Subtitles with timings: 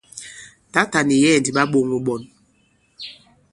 [0.73, 2.21] Tǎtà nì yɛ̌ɛ̀ ndi ɓa ɓōŋō ɓɔn.